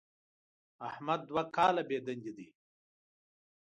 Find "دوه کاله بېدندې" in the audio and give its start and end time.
1.29-2.31